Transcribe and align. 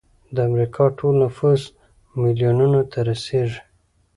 د 0.35 0.37
امریکا 0.49 0.83
ټول 0.97 1.13
نفوس 1.23 1.61
میلیونونو 2.21 2.79
ته 2.91 2.99
رسیږي. 3.09 3.59